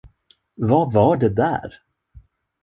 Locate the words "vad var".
0.55-1.17